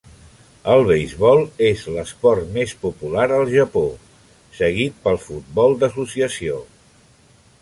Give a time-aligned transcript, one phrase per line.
[0.75, 3.85] El beisbol és l'esport més popular al Japó,
[4.63, 6.61] seguit pel futbol d'associació.